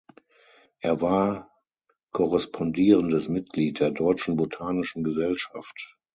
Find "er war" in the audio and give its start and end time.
0.79-1.51